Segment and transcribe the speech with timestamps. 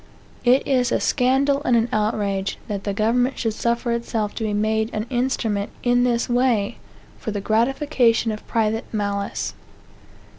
[0.43, 4.89] It is a scandal and an outrage, that government should suffer itself to be made
[4.93, 6.79] an instrument, in this way,
[7.19, 9.53] for the gratification of private malice.